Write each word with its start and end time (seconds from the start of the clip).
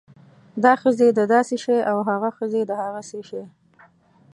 دا 0.63 0.73
ښځې 0.81 1.07
د 1.17 1.19
داسې 1.33 1.55
شی 1.63 1.77
او 1.91 1.97
هاغه 2.07 2.29
ښځې 2.37 2.61
د 2.69 2.71
هاسې 2.81 3.19
شی 3.29 3.41